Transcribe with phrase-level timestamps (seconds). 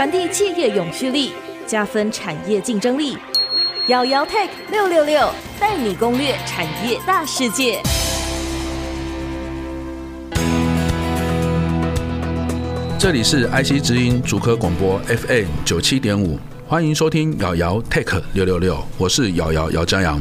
[0.00, 1.30] 传递企业永续力，
[1.66, 3.18] 加分产业竞争力。
[3.88, 5.30] 姚姚 Tech 六六六
[5.60, 7.82] 带你攻略产业大世界。
[12.98, 20.18] 这里是 IC 之音主科广播 FM 九七点五，欢迎收听姚姚 Tech 六六六，我是姚姚姚嘉阳。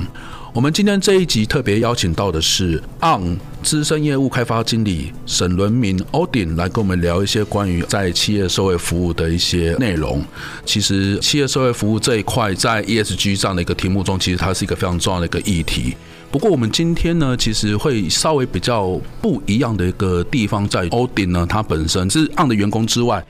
[0.59, 10.21] 我们今天这一集特别邀请到的是 ON 资深业务开发经理沈伦明 Odin 来跟我们聊一些关于在企业社会服务的一些内容。
[10.65, 15.95] 其实企业社会服务这一块在 ESG 这样的一个题目中，其实它是一个非常重要的一个议题。
[16.29, 23.25] 不过我们今天呢，其实会稍微比较不一样的一个地方在 Odin 呢，他本身是 ON 的员工之外。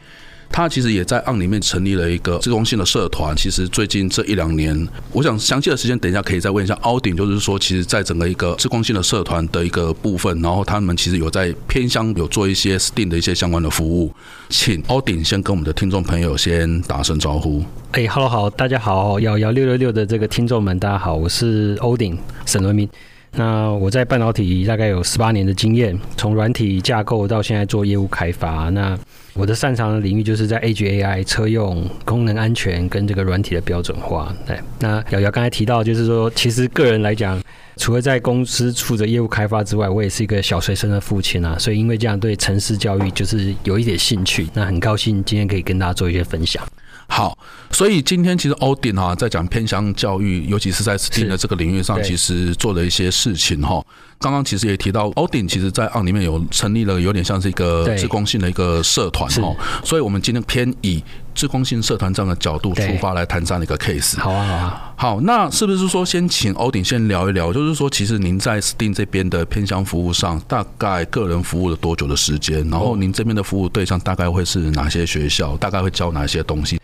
[0.51, 3.35] 他其实也在 ON 里面成立了一个志工性的社团。
[3.35, 14.11] 其实最近这一两年，我想详细的时间等一下可以再问一下 Odin，就是说，其实在整个一个志工性的社团的一个部分，然后他们其实有在偏乡有做一些 STEAM 的一些相关的服务。
[14.49, 17.63] 请 Odin 先跟我们的听众朋友先打声招呼。
[17.91, 22.89] 哎，Hello，好，大家好，幺幺六六六的这个听众们，大家好，我是 Odin 沈文明。
[23.31, 28.69] 那我在半导体大概有十八年的经验，从软体架构到现在做业务开发。
[28.69, 28.97] 那
[29.33, 34.35] 我的擅长的领域就是在 AGAI、车用、功能安全跟这个软体的标准化。
[34.45, 37.41] 对，那瑶瑶刚才提到，就是说，其实个人来讲，
[37.77, 41.57] 除了在公司负责业务开发之外，我也是一个小学生的父亲啊。
[41.57, 44.47] 所以因为这样，对城市教育就是有一点兴趣。
[44.53, 46.61] 那很高兴今天可以跟大家做一些分享。
[47.09, 47.37] 好，
[47.71, 53.83] 所以今天其实 Odin 哈在讲偏乡教育，尤其是在 STEAM 的这个领域上，其实做了一些事情哈。
[54.19, 59.55] 刚刚其实也提到，Odin 其实在 ON 里面有成立了有点像是一个自工性的一个社团哈。
[59.83, 61.01] 所以我们今天偏以
[61.33, 64.19] 志工性社团这样的角度出发来谈这样的一个 case。
[64.19, 64.93] 好啊，好啊。
[64.97, 72.69] 好，那是不是说先请 Odin 先聊一聊，就是说其实您在 STEAM 这边的偏向服务上，大概个人服务了多久的时间？
[72.69, 75.55] 然后您这边的服务对象大概会是哪些学校？
[75.57, 76.78] 大概会教哪些东西？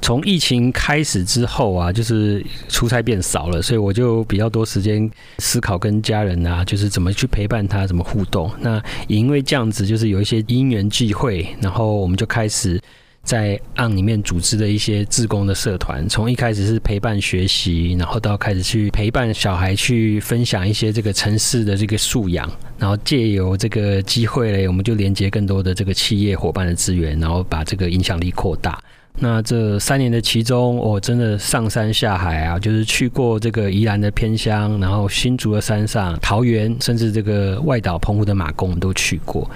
[0.00, 8.50] 从疫情开始之后啊，就是出差变少了，所以我就比较多时间思考跟家人啊，就是怎么去陪伴他，怎么互动。
[8.60, 12.80] 那也因为这样子，就是有一些因缘际会，然后我们就开始
[13.22, 16.08] 在 ON 里面组织了一些志工的社团。
[16.08, 28.80] 从一开始是陪伴学习，然后到开始去陪伴小孩去分享一些这个城市的这个素养，然后借由这个机会嘞，我们就连接更多的这个企业伙伴的资源，然后把这个影响力扩大。
[29.20, 39.50] 那这三年的其中，我真的上山下海啊，就是去过这个宜兰的偏乡，然后新竹的山上、桃园，甚至这个外岛澎湖的马公，我们都去过。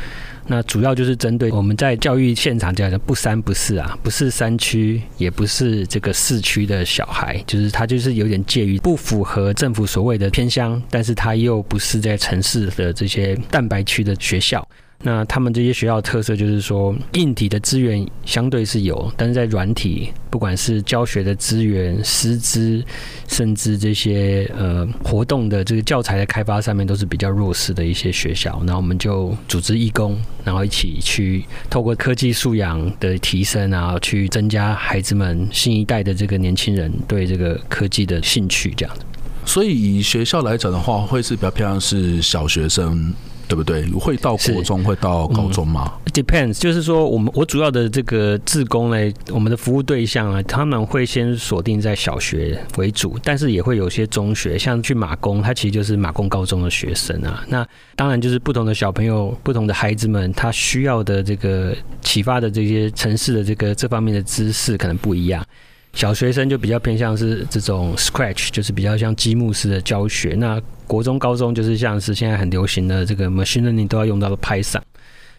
[0.48, 14.66] 那主要就是针对我们在教育现场讲的不三不四啊，不是山区，也不是这个市区的小孩，就是他就是有点介于不符合政府所谓的偏乡，但是他又不是在城市的这些蛋白区的学校。
[15.04, 22.80] 那他们这些学校特色就是说，硬体的资源相对是有，但是在软体，不管是教学的资源、师资，
[23.26, 28.62] 甚至这些呃活动的这个教材的开发上面，都是比较弱势的一些学校。
[28.64, 39.02] 那我们就组织义工，然后一起去透过科技素养的提升，然后去增加孩子们新一代的这个年轻人对这个科技的兴趣，这样子。
[39.44, 43.12] 所以以学校来讲的话，会是比较偏向是小学生。
[43.52, 43.86] 对不对？
[43.90, 45.92] 会到国中，会到高中吗？
[46.06, 57.44] 嗯，Depends，就是说，我们我主要的这个志工呢，我们的服务对象啊，他们会先锁定在小学为主，但是也会有些中学，像去马工，他其实就是马工高中的学生啊。
[57.46, 65.44] 那当然就是不同的小朋友、不同的孩子们，他需要的这个启发的这些城市的这个这方面的知识可能不一样。
[65.92, 70.34] 小学生就比较偏向是这种 Scratch，就是比较像积木式的教学。
[70.38, 74.81] 那国中、高中就是像是现在很流行的这个 Machine Learning 都要用到的 Python，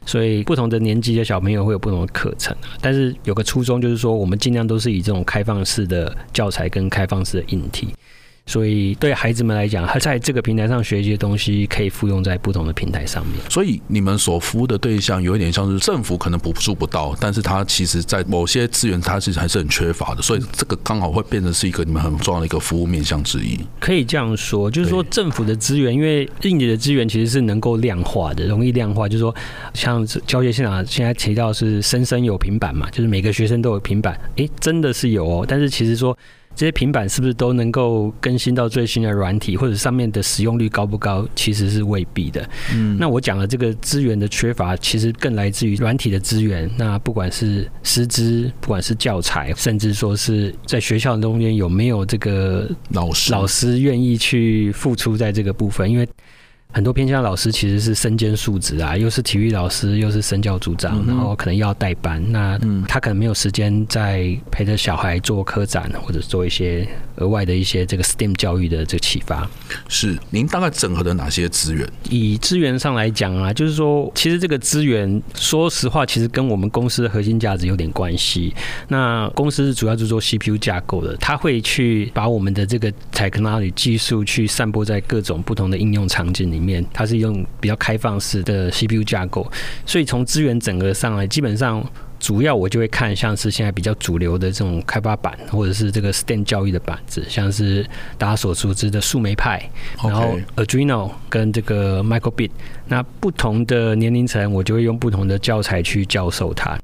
[0.05, 2.55] 所以不同的年级的小朋友会有不同的课程。
[2.79, 7.93] 但是有个初衷就是说，我们尽量都是以这种开放式的教材跟开放式的硬体。
[8.45, 13.35] 所以对孩子们来讲，他在这个平台上学习的东西可以复用在不同的平台上面。
[13.49, 20.21] 所以你们所服务的对象有一点像是政府可能补助不到，但是它其实在某些资源，它其实还是很缺乏的。
[20.21, 23.57] 所以这个刚好会变成是一个你们很重要的一个服务面向之一。
[23.79, 29.07] 可以这样说，就是说政府的资源，因为硬体的资源其实是能够量化的，容易量化。
[29.07, 29.33] 就是说，
[29.73, 35.45] 像教学现场现在提到是生生有平板嘛，就是每个学生都有平板，诶，真的是有哦。
[35.47, 36.17] 但是其实说。
[36.55, 41.27] 这些平板是不是都能够更新到最新的软体，或者上面的使用率高不高？
[41.35, 42.47] 其实是未必的。
[42.73, 46.69] 嗯，那我讲的这个资源的缺乏，其实更来自于软体的资源。
[46.77, 56.07] 那不管是师资，不管是教材，甚至说是在学校中间有没有这个老师老师愿意去付出在这个部分，因为。
[56.73, 66.87] 很多偏向老师其实是身兼数职啊，又是体育老师，又是身教组长，嗯、然后可能要带班，那他可能没有时间在陪着小孩做科展，或者做一些
[67.17, 69.47] 额外的一些这个 STEM 教育的这个启发。
[69.87, 71.87] 是，您大概整合了哪些资源？
[72.09, 78.51] 以资源上来讲啊，就是说，其实这个资源，说实话，其实跟我们公司的核心价值有点关系。
[78.87, 86.83] 那公司主要是做 CPU 架构的，他会去把我们的这个 technology 技术去散播在各种不同的应用场景里面。
[86.93, 89.45] 它是用比较开放式的 CPU 架构，
[89.85, 91.83] 所以从资源整个上来，基本上
[92.19, 97.85] 主要我就会看像是现在比较主流的这种开发板，或者是这个 STEM 教育的板子，像是
[98.17, 99.61] 大家所熟知的树莓派，
[100.03, 102.51] 然后 Adreno 跟这个 Microbit，
[102.87, 106.79] 那不同的年龄层，我就会用不同的教材去教授它。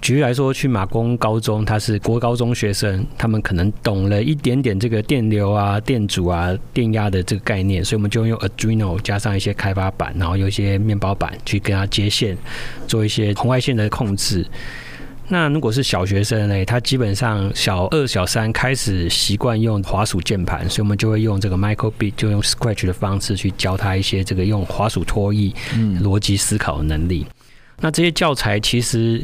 [0.00, 12.36] 举例来说，去马公高中，他是国高中学生，他们可能懂了一点点这个电流啊、电阻啊、电压的这个概念，所以我们就用 Arduino 加上一些开发板，然后有一些面包板去跟他接线，
[12.86, 14.46] 做一些红外线的控制。
[15.28, 25.54] 那如果是小学生呢，他基本上小二、小三开始习惯用滑鼠键盘，所以我们就会用这个 Microbit，就用 Scratch 的方式去教他一些这个用滑鼠拖曳、
[26.02, 27.26] 逻辑思考的能力。
[27.80, 29.22] 那这些教材其实。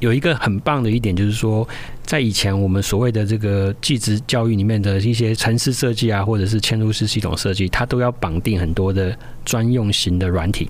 [0.00, 1.66] 有一个很棒的一点，就是说，
[2.04, 10.68] 在以前我们所谓的这个技职教育里面的一些城市设计啊，或者是嵌入式系统设计，它都要绑定很多的专用型的软体。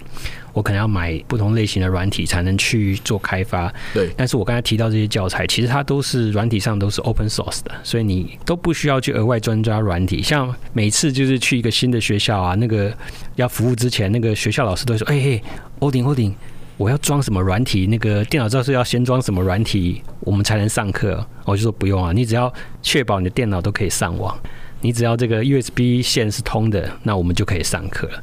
[0.52, 3.70] 我可能要买不同类型的软体才能去做开发。
[3.93, 4.08] 对。
[4.17, 10.23] 但是我刚才提到这些教材，其实它都是软体上都是 open source 的，所以你都不需要去额外专抓软体。
[10.23, 12.90] 像每次就是去一个新的学校啊，那个
[13.34, 15.43] 要服务之前，那个学校老师都会说：“哎嘿，
[15.81, 16.34] 欧鼎，欧鼎。”
[16.76, 17.87] 我要装什么软体？
[17.87, 21.26] 那个电脑教室要先装什么软体，我们才能上课？
[21.44, 22.52] 我就说不用啊，你只要
[22.82, 24.38] 确保你的电脑都可以上网，
[24.81, 28.23] 你只要这个 USB 线是通的，那我们就可以上课了。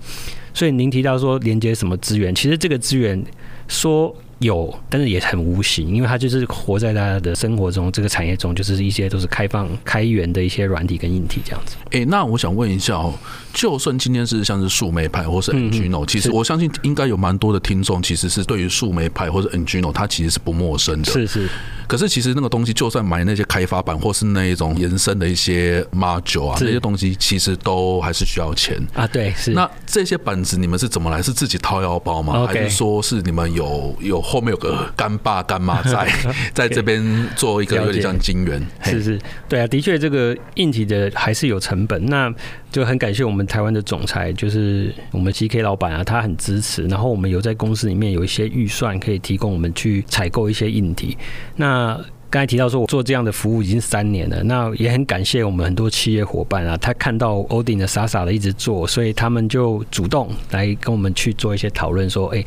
[0.53, 3.23] 所以您提到说连接什么资源，其实这个资源
[3.67, 4.15] 说。
[4.39, 11.75] 有，但是也很无形，因为它就是活在大家的生活中，这个产业中，就是一些都是开放、开源的一些软体跟硬体这样子。
[11.85, 13.13] 哎、欸，那我想问一下哦，
[13.53, 21.12] 就算今天是像是树莓派或是 Arduino，其实我相信应该有蛮多的听众其实是对于树莓派或者 Arduino，它其实是不陌生的。
[21.12, 21.50] 是是。
[21.86, 29.06] 可是其实那个东西，就算买那些开发版或是那一种延伸的一些 module 啊，这些东西其实都还是需要钱啊。
[29.07, 29.51] 对，是。
[29.51, 31.24] 那这些板子你们是怎么来？
[31.24, 32.45] 是自己掏腰包吗？
[32.45, 36.08] 还是说是你们有有后面有个干爸干妈在
[36.56, 37.04] 在这边
[37.36, 38.60] 做一个有点像金援？
[38.84, 42.04] 是是，对啊，的确这个硬体的还是有成本。
[42.06, 42.34] 那
[42.72, 46.88] 就很感谢我们台湾的总裁，就是我们 GK 老板啊，他很支持。
[46.88, 51.18] 然后我们有在公司里面有一些预算，可以提供我们去采购一些硬体。
[51.58, 52.00] 那
[52.30, 62.44] 刚才提到说，我做这样的服务已经三年了，那也很感谢我们很多企业伙伴啊，他看到 Odin 的傻傻的一直做，所以他们就主动来跟我们去做一些讨论，说，哎，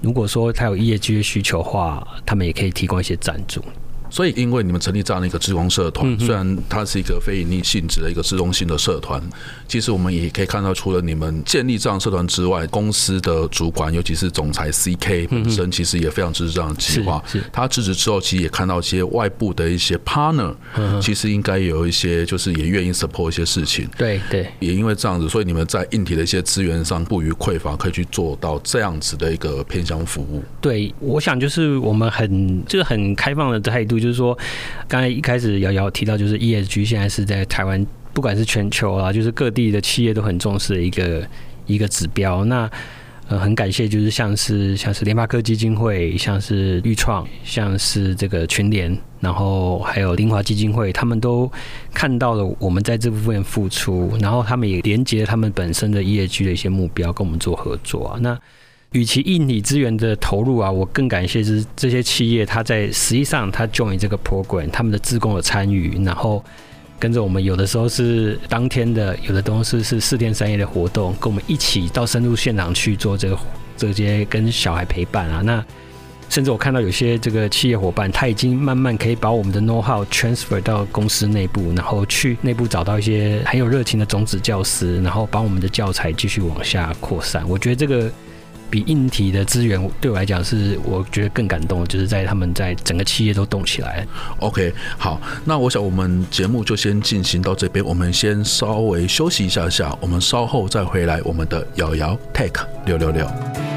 [0.00, 3.62] 如果说他有业绩的需求的话，他们也可以提供一些赞助。
[4.10, 9.22] 所以，因为你们成立这样的一个职工社团，虽然它是一个非盈利性质的一个志工性的社团，
[9.68, 17.22] 其实我们也可以看到，除了你们建立这样社团之外，公司的主管，尤其是总裁 CK 本身，其实也非常支持这样的计划。
[17.52, 20.52] 他支持之后，其实也看到一些外部的一些 partner，
[21.00, 23.88] 其实应该有一些就是也愿意 support 一些事情。
[23.96, 30.42] 对对，也因为这样子，所以你们在硬体的一些资源上不予匮乏，可以去做到这样子的一个偏向服务。
[30.60, 33.99] 对，我想就是我们很就是很开放的态度。
[34.00, 34.36] 就是说，
[34.88, 41.26] 刚才一开始瑶瑶提到，就是 ESG 现在是在台湾，不管是全球啊，就是各地的企业都很重视的一个
[41.66, 42.44] 一个指标。
[42.46, 42.68] 那
[43.28, 51.48] 呃，很感谢，就是像是像是联发科基金会，像是钰创，像是这个群联，然后还有林华基金会，他们都
[51.94, 58.18] 看到了我们在这部分付出，然后他们也连接他们本身的 ESG 的一些目标，跟我们做合作啊。
[58.20, 58.36] 那
[58.92, 66.44] 与其硬体资源的投入啊，我更感谢是这些企业，他在实际上他 join 这个 program，他们的自工的参与，然后
[66.98, 73.38] 跟着我们，有的时候是当天的，有的东西是四天三夜的活动，跟我们一起到深入现场去做这个
[73.76, 75.40] 这些跟小孩陪伴啊。
[75.40, 75.64] 那
[76.28, 87.48] 甚至我看到有些这个企业伙伴，他已经慢慢可以把我们的 know how transfer 到公司内部，然后去内部找到一些很有热情的种子教师，然后把我们的教材继续往下扩散。
[87.48, 88.10] 我觉得这个。
[88.70, 94.06] 比硬体的资源对我来讲是我觉得更感动，就是在他们在整个企业都动起来。
[94.38, 103.69] OK，好，那我想我们节目就先进行到这边，我们先稍微休息一下下，我们稍后再回来我们的瑶瑶 Tech 六六六。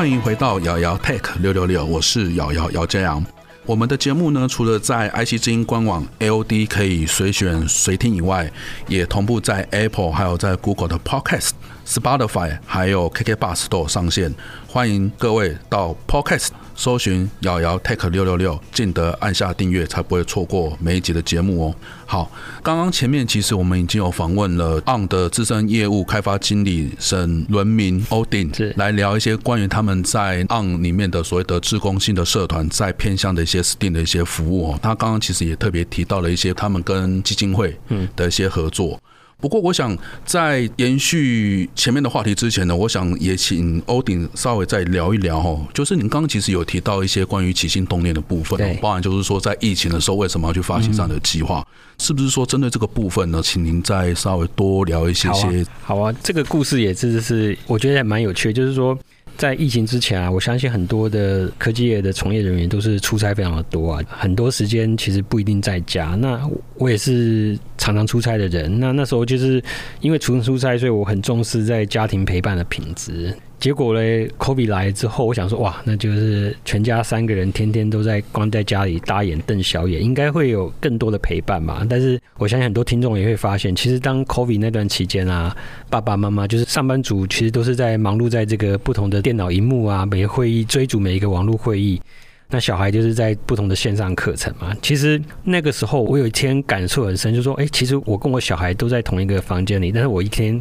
[0.00, 3.22] 欢迎回到瑶瑶 Tech 六六六，我是瑶瑶姚佳阳。
[3.66, 8.50] 我们的节目呢，除了在 IC 之音官网 AOD 可以随选随听以外，
[8.88, 11.50] 也同步在 Apple 还有在 Google 的 Podcast、
[11.86, 14.34] Spotify 还有 KKBox 都有上线。
[14.66, 16.48] 欢迎各位到 Podcast。
[16.76, 21.74] 搜寻瑶瑶 Tech 六六六，记得按下订阅，才不会错过每一集的节目哦。
[22.06, 34.78] 好，刚刚前面其实我们已经有访问了 ON 的资深业务开发经理沈伦明 Odin，来聊一些关于他们在 ON 里面的所谓的志工性的社团，在偏向的一些 Steam 的一些服务哦。
[34.82, 37.76] 他刚刚其实也特别提到了一些他们跟基金会
[38.14, 39.00] 的一些合作。
[39.42, 51.66] 不过，我想在延续前面的话题之前呢，我想也请欧鼎稍微再聊一聊哦，就是您刚刚其实有提到一些关于起心动念的部分，包含就是说在疫情的时候为什么要去发行这样的计划，
[51.96, 53.40] 是不是说针对这个部分呢？
[53.42, 55.64] 请您再稍微多聊一些些。
[55.82, 58.98] 好啊，这个故事也是是我觉得还蛮有趣，就是说。
[59.40, 66.08] 在疫情之前啊，我相信很多的科技业的从业人员都是出差非常的多啊，很多时间其实不一定在家。
[66.08, 69.62] 那我也是常常出差的人，那那时候就是
[70.02, 73.34] 因为出出差，所以我很重视在家庭陪伴的品质。
[73.60, 81.86] 结果嘞，COVID 来之后，我想说，哇，那就是全家三个人天天都在关在家里大眼瞪小眼，应该会有更多的陪伴嘛。
[81.86, 85.54] 但是我相信很多听众也会发现，其实当 COVID 那段期间啊，
[85.90, 92.00] 爸爸妈妈就是上班族，其实都是在忙碌在这个不同的电脑荧幕啊，每个会议追逐每一个网络会议，
[92.48, 94.74] 那小孩就是在不同的线上课程嘛。
[94.80, 100.58] 其实那个时候，我有一天感触很深，就说，哎，其实我跟我小孩都在同一个房间里，但是我一天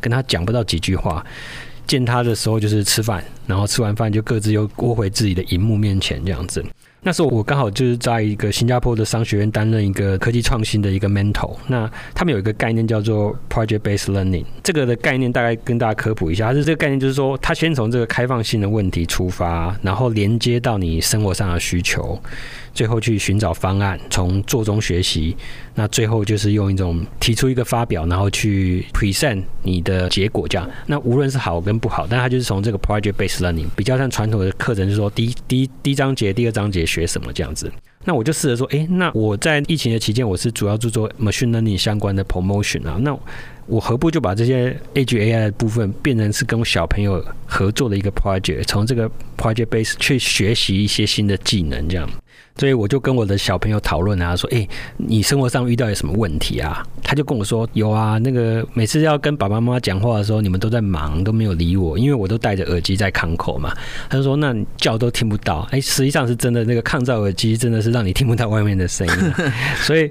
[0.00, 1.22] 跟他讲不到几句话。
[1.88, 6.64] 见他的时候就是吃饭，然后吃完饭就各自又窝回自己的荧幕面前这样子。
[7.00, 11.56] 那时候我刚好就是在一个新加坡的商学院担任一个科技创新的一个 mentor。
[11.68, 22.20] 那他们有一个概念叫做 project based learning，这个的概念大概跟大家科普一下，它是这个概念就是说，他先从这个开放性的问题出发，然后连接到你生活上的需求。
[22.78, 25.36] 最后去寻找方案，从做中学习。
[25.74, 30.70] 那最后就是用一种提出一个发表，然后去 present 你的结果这样。
[30.86, 37.68] 那无论是好跟不好，但它就是从这个 project based learning 比较像传统的课程，就是说第一第一第一章节、第二章节学什么这样子。
[38.04, 42.96] 那我就试着说，哎，那我在疫情的期间，我是主要做做 machine learning 相关的 promotion 啊。
[43.00, 43.18] 那
[43.66, 52.08] 我何不就把这些 a gai 的部分变成是跟小朋友合作的一个 project，从这个 project base 去学习一些新的技能这样。
[52.58, 63.72] 所以我就跟我的小朋友讨论啊，说：“哎，你生活上遇到有什么问题啊？”他就跟我说：“有啊，那个每次要跟爸爸妈妈讲话的时候，你们都在忙，都没有理我，因为我都戴着耳机在抗口嘛。”
[64.10, 69.32] 他就说：“那你叫都听不到。”哎，实际上是真的，那个抗噪耳机真的是让你听不到外面的声音，
[69.82, 70.10] 所以。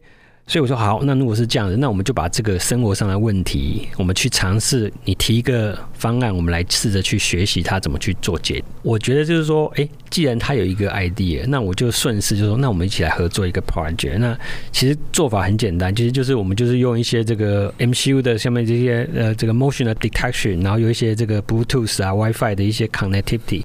[0.50, 8.64] 所以我说好，那如果是这样子，那我们就把这个生活上的问题，我们去尝试，你提一个方案，我们来试着去学习它怎么去做解。
[8.82, 14.20] 我觉得就是说，诶，既然他有一个 idea，那我就顺势就说，那我们一起来合作一个 project。
[14.20, 14.40] 那
[14.72, 23.64] 其实做法很简单，其实就是我们就是用一些这个 MCU 的下面这些呃这个 motion 的 detection，然后有一些这个 Bluetooth 啊 WiFi 的一些 connectivity。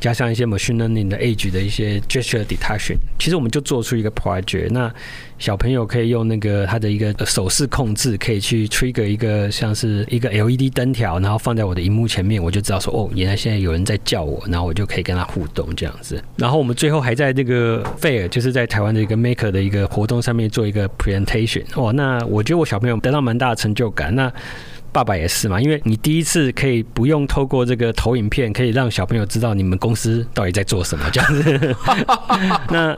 [0.00, 4.70] 加上一些 machine learning 的 age 的一些 gesture detection，其实我们就做出一个 project。
[4.70, 4.92] 那
[5.38, 16.22] 小朋友可以用那个他的一个手势控制，可以去 trigger 一个像是一个 LED 灯条，然后放在我的荧幕前面，我就知道说哦，原来现在有人在叫我，然后我就可以跟他互动这样子。
[16.36, 21.62] 然后我们最后还在那个 fair，就是在台湾的一个 maker 的一个活动上面做一个 presentation。
[21.74, 24.14] 哦，那我觉得我小朋友得到蛮大的成就感。
[24.14, 24.32] 那
[24.92, 31.76] 爸爸也是嘛，因为你第一次可以不用透过这个投影片，可以让小朋友知道你们公司到底在做什么这样子。
[32.70, 32.96] 那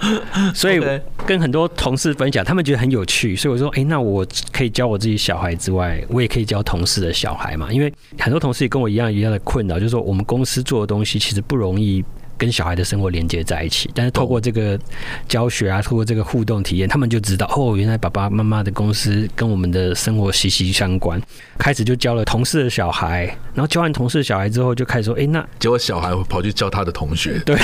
[0.55, 0.81] 所以
[1.27, 12.05] 跟很多同事分享，他们觉得很有趣，所以我说，哎，那我可以教我自己小孩之外，我也可以教同事的小孩嘛，因为很多同事也跟我一样一样的困扰，就是说我们公司做的东西其实不容易。
[12.41, 14.81] 跟小孩的生活连接在一起，但是透过这个
[15.29, 21.21] 教学啊，透过这个互动体验，他们就知道哦，原来爸爸妈妈的公司跟我们的生活息息相关。
[21.59, 27.55] 开始就教了同事的小孩，然后教完同事的小孩之后，就开始说，哎，那结果小孩会跑去教他的同学，对，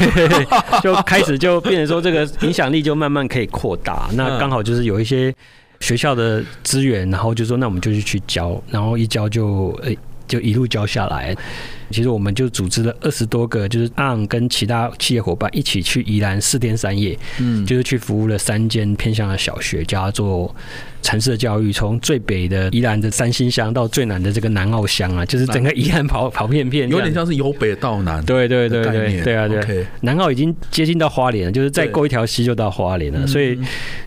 [0.83, 4.11] 就开始就变成说这个影响力就慢慢可以扩大。
[4.13, 5.35] 那刚好就是有一些
[5.81, 9.97] 学校的资源，然后就说那我们就去去教，然后一教就诶
[10.29, 11.35] 就一路教下来。
[11.91, 20.55] 其实我们就组织了二十多个，就是 ON 跟其他企业伙伴一起去宜兰四天三夜，嗯，就是去服务了三间偏向的小学，叫他做
[21.03, 29.87] 城市的教育，从最北的宜兰的三星乡到最南的这个南澳乡啊，就是整个宜兰跑 跑遍遍，有点像是由北到南，对对对对对啊对，okay.
[30.01, 33.59] 南澳已经接近到花莲了，就是再过一条溪就到花莲了，所以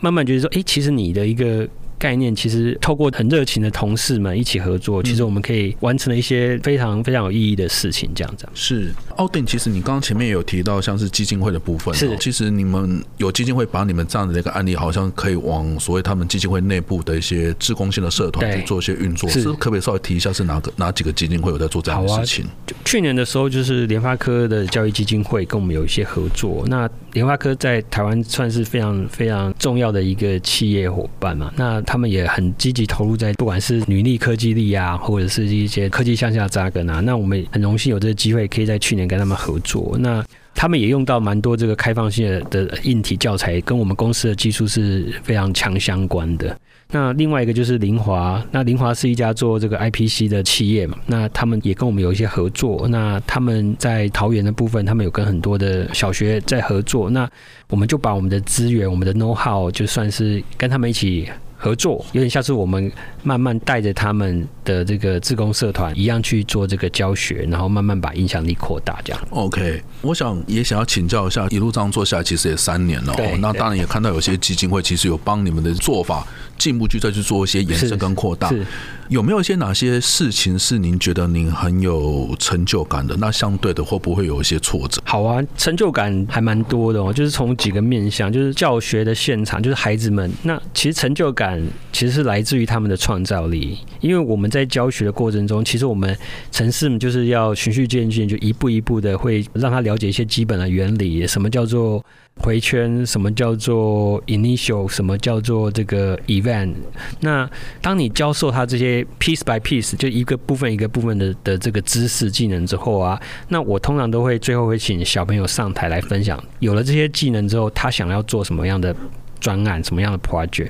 [0.01, 1.67] 慢慢觉得说，哎，其实你的一个。
[1.99, 8.09] 概念，其实透过很热情的同事们一起合作，其实我们可以完成了一些非常非常有意义的事情。
[8.15, 22.45] 这样子是奥丁，其实你刚刚前面也有提到，像是基金会的部分，是其实你们有基金会把你们这样的一个案例，好像可以往所谓他们基金会内部的一些志工性的社团去做一些运作，是可不可以稍微提一下是哪个哪几个基金会有在做这样的事情？
[22.65, 26.63] 就去年的时候，就是联发科的教育基金会跟我们有一些合作。
[26.67, 36.99] 那联发科在台湾算是非常非常重要的一个企业伙伴嘛，那他们也很积极投入在不管是女力、科技力啊，或者是一些科技向下扎根啊。
[36.99, 39.97] 那我们很荣幸有这个机会，可以在去年跟他们合作。
[39.99, 40.23] 那
[40.59, 46.53] 他们也用到蛮多这个开放性的的硬体教材，跟我们公司的技术是非常强相关的。
[46.91, 52.85] 那另外一个就是凌华，那凌华是一家做这个 IPC 的企业嘛，那他们也跟我们有一些合作。
[52.89, 57.09] 那他们在桃园的部分，他们有跟很多的小学在合作。
[57.09, 57.25] 那
[57.69, 61.29] 我们就把我们的资源、我们的 know how，就算是跟他们一起。
[61.61, 62.89] 合作有点像是我们
[63.21, 69.01] 慢慢带着他们的这个自工社团一样去做这个教学，然后慢慢把影响力扩大。
[69.03, 69.21] 这样。
[69.31, 73.11] OK，我想也想要请教一下，一路这样做下来，其实也三年了。
[73.11, 73.37] 哦。
[73.41, 76.25] 那当然也看到有些基金会其实有帮你们的做法
[76.57, 78.47] 进一步去再去做一些延伸跟扩大。
[78.47, 78.65] 是。
[79.09, 83.17] 有没有一些哪些事情是您觉得您很有成就感的？
[83.17, 85.01] 那相对的会不会有一些挫折？
[85.03, 87.11] 好啊，成就感还蛮多的哦。
[87.11, 90.31] 就是从几个面向，就是教学的现场，就是孩子们。
[90.43, 91.59] 那其实成就感
[91.91, 96.15] 其实是来自于他们的创造力，因为我们在教学的过程中，其实我们
[96.51, 102.05] 城市就是要循序渐进，就一步一步的会让他了解一些基本的原理，什么叫做。
[102.37, 104.87] 回圈，什么叫做 initial？
[104.87, 106.73] 什么叫做这个 event？
[107.19, 107.49] 那
[107.81, 116.41] 当你教授他这些 piece by piece，就一个部分一个部分的的这个知识技能之后啊，那我通常都会最后会请小朋友上台来分享。
[116.59, 118.95] 有了这些技能之后，他想要做什么样的
[119.39, 120.69] 专案，什么样的 project？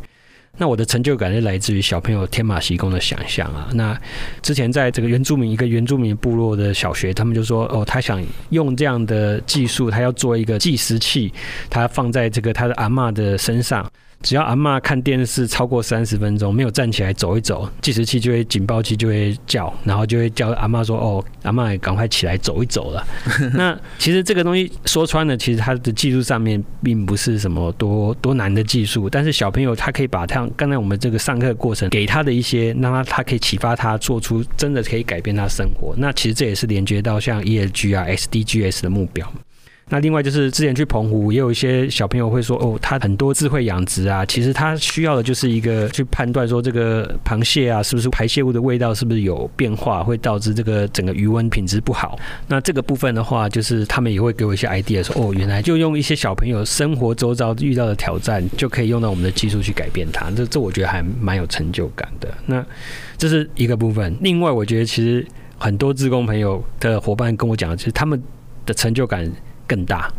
[0.60, 3.70] 那我的成就感是来自于小朋友天马行空的想象啊。
[3.74, 4.00] 那
[4.44, 11.34] 之前在这个原住民一个原住民部落的小学，他们就说哦，他想用这样的技术，他要做一个计时器，
[11.70, 13.90] 他放在这个他的阿嬷的身上。
[14.22, 23.08] 只要阿嬷看电视超过三十分钟没有站起来走一走，计时器就会警报器就会叫，然后就会叫阿嬷说：“哦，阿嬷赶快起来走一走了。”
[23.56, 35.94] 那其实这个东西说穿了，其实它的技术上面并不是什么多多难的技术，但是小朋友他可以把他刚才我们这个上课过程给他的一些，让他他可以启发他做出真的可以改变他生活。
[35.98, 39.32] 那其实这也是连接到像 ESG 啊、SDGs 的目标。
[39.90, 52.20] 那另外就是之前去澎湖，也有一些小朋友会说，哦，他很多智慧养殖啊，其实他需要的就是一个去判断说这个螃蟹啊，是不是排泄物的味道是不是有变化，会导致这个整个鱼温品质不好。
[52.48, 60.30] 那这个部分的话，就是他们也会给我一些 idea，说，哦，原来就用一些小朋友生活周遭遇到的挑战，就可以用到我们的技术去改变它。
[60.32, 62.30] 这这我觉得还蛮有成就感的。
[62.46, 62.64] 那
[63.18, 64.16] 这是一个部分。
[64.22, 65.26] 另外，我觉得其实
[65.58, 68.22] 很多志工朋友的伙伴跟我讲，其实他们
[68.68, 69.32] 的成就感。
[69.70, 70.12] 更大。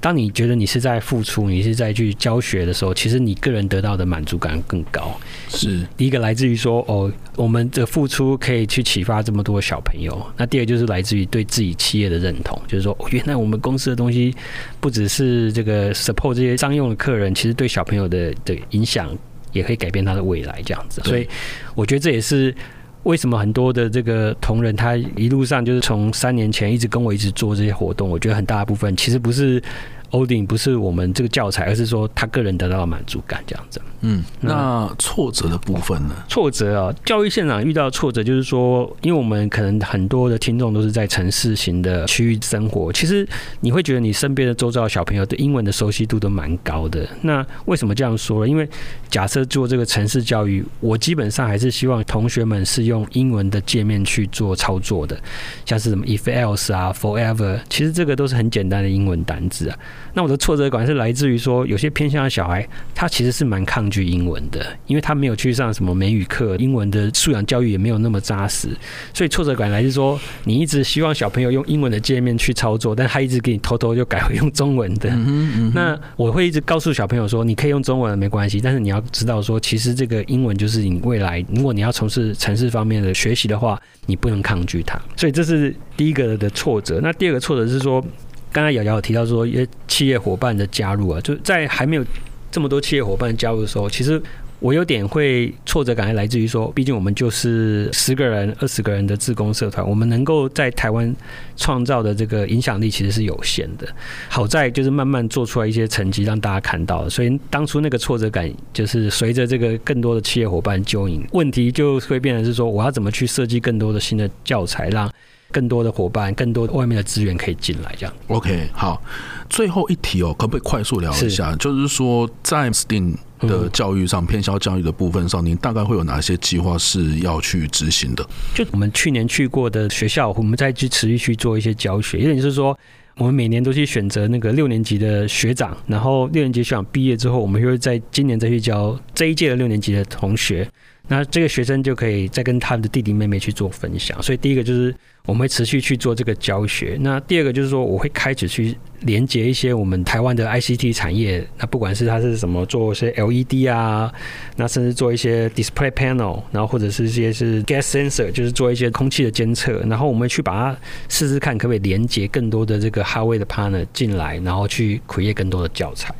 [0.00, 5.18] 当你觉得你是在付出，你是在去教学的时候，其实你个人得到的满足感更高。
[5.48, 10.24] 是第一个来自于说，哦，我们的付出可以去启发这么多小朋友。
[10.36, 14.32] 那第二就是来自于对自己企业的认同，就是说，原来我们公司的东西
[14.78, 19.10] 不只是这个 support 这些商用的客人，其实对小朋友的的影响
[19.52, 21.02] 也可以改变他的未来，这样子。
[21.06, 21.26] 所以
[21.74, 22.54] 我觉得这也是。
[23.04, 28.08] 为什么很多的这个同仁，他一路上就是从三年前一直跟我一直做这些活动？
[28.08, 29.62] 我觉得很大部分其实不是。
[30.10, 33.80] 欧丁不是我们这个教材，而是说他个人得到的满足感这样子。
[34.00, 36.14] 嗯，那挫折的部分呢？
[36.28, 43.28] 挫折啊，教育现场遇到挫折，就是说，因为我们可能很多的听众都是在城市型的区域生活，其实
[43.60, 47.04] 你会觉得你身边的周遭的小朋友对英文的熟悉度都蛮高的。
[47.22, 48.48] 那为什么这样说呢？
[48.48, 48.68] 因为
[49.10, 55.18] 假设做这个城市教育，我基本上还是希望同学们是用英文的界面去做操作的，
[55.66, 59.76] 像是什么 if else 啊，forever，其实这个都是很简单的英文单字啊。
[60.14, 68.68] 那我的挫折感是来自于说，有些偏向的小孩，他其实是蛮抗拒英文的，因为他没有去上什么美语课，英文的素养教育也没有那么扎实，
[69.14, 75.08] 所以挫折感来自说，你一直希望小朋友用英文的界面去操作，但他一直给你偷偷就改回用中文的。
[75.74, 84.98] 那我会一直告诉小朋友说，你可以用中文没关系，但是你要知道说，其实这个英文就是你未来，如果你要从事城市方面的学习的话，你不能抗拒它。
[85.16, 86.98] 所以这是第一个的挫折。
[87.02, 88.04] 那第二个挫折是说。
[88.52, 92.04] 刚才瑶瑶有提到说，一些企业伙伴的加入啊，就在还没有
[92.50, 94.20] 这么多企业伙伴加入的时候，其实
[94.60, 101.14] 我有点会挫折感，来自于说，毕竟我们就是十个人、二十个人的自工社团，我们能够在台湾
[101.56, 103.86] 创造的这个影响力其实是有限的。
[104.28, 107.08] 好在就是慢慢做出来一些成绩，让大家看到了。
[107.08, 115.08] 所以当初那个挫折感，就是随着这个更多的企业伙伴 join，问题就会变成是说，我要怎么去设计更多的新的教材，让
[115.50, 117.94] 更多的伙伴、更多外面的资源可以进来。
[117.96, 118.14] 这样。
[118.28, 119.02] OK，好，
[119.48, 121.50] 最后一题哦，可不可以快速聊一下？
[121.50, 128.28] 是就是说，在 STEAM 的教育上，偏销教育的部分上，您大概会有哪些计划是要去执行的？
[128.54, 132.18] 就我们去年去过的学校，我们再去持续去做一些教学。
[132.18, 132.78] 也就是说，
[133.16, 140.68] 我们每年都去选择那个六年级的学长，然后六年级学长毕业之后，我们又会在今年再去教这一届的六年级的同学。
[141.08, 144.22] 那这个学生就可以再跟他的弟弟妹妹去做分享。
[144.22, 144.94] 所以第一个就是。
[145.26, 146.96] 我们会持续去做这个教学。
[147.00, 151.46] 那第二个就是说，我会开始去连接一些我们台湾的 ICT 产业。
[151.58, 154.10] 那不管是它是什么，做一些 LED 啊，
[154.56, 159.80] 那甚至做一些 Display Panel，然后或者是一些是 Gas Sensor，就是做一些空气的监测。
[159.80, 166.14] 然后我们去把它试试看，可不可以连接更多的这个 Hardware 的 Partner 进来，然后去 create 更多的教材。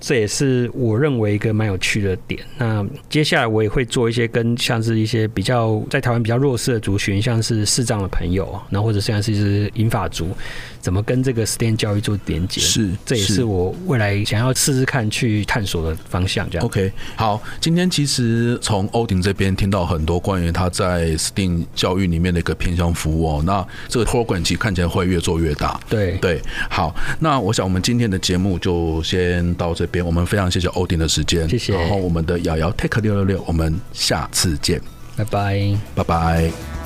[0.00, 2.40] 这也是我认为一个蛮有趣的点。
[2.56, 10.30] 那接下来我也会做一些跟像是一些比较在台湾比较弱势的族群，像是视障的朋友，然后或者像是是银发族。
[10.80, 12.58] 怎么跟这个 STEM 教育做连接？
[12.58, 16.48] 是，这也是我未来想要试试看去探索的方向。
[16.48, 16.64] 这样。
[16.64, 23.42] OK，好，今天其实从欧鼎这边听到很多关于他在 STEAM 教育里面的一个偏向服务哦。
[23.44, 25.78] 那这个 program 其实看起来会越做越大。
[25.86, 30.04] 对对，好，那我想我们今天的节目就先到这边。
[30.04, 31.74] 我们非常谢谢欧丁的时间，谢谢。
[31.76, 34.80] 然后我们的瑶瑶 Take 六六六我们下次见，
[35.16, 36.79] 拜拜，拜拜。